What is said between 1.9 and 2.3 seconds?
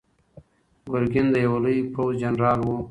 پوځ